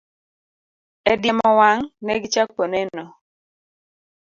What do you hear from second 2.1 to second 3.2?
gichako neno!